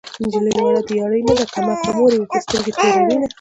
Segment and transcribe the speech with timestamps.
[0.21, 3.27] نجلۍ وړه د يارۍ نه ده کم عقله مور يې ورته سترګې توروينه